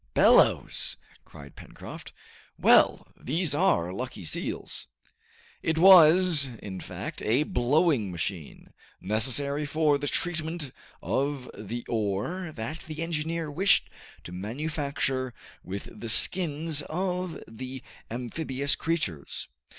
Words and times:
"Bellows!" 0.15 0.97
cried 1.25 1.55
Pencroft. 1.55 2.11
"Well! 2.57 3.07
these 3.15 3.53
are 3.53 3.93
lucky 3.93 4.23
seals!" 4.23 4.87
It 5.61 5.77
was, 5.77 6.47
in 6.57 6.79
fact, 6.79 7.21
a 7.21 7.43
blowing 7.43 8.11
machine, 8.11 8.73
necessary 8.99 9.63
for 9.63 9.99
the 9.99 10.07
treatment 10.07 10.71
of 11.03 11.51
the 11.55 11.85
ore 11.87 12.51
that 12.55 12.79
the 12.87 13.03
engineer 13.03 13.51
wished 13.51 13.91
to 14.23 14.31
manufacture 14.31 15.35
with 15.63 15.87
the 15.99 16.09
skins 16.09 16.81
of 16.89 17.39
the 17.47 17.83
amphibious 18.09 18.73
creatures. 18.75 19.49